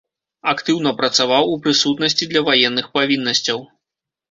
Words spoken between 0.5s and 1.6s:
Актыўна працаваў у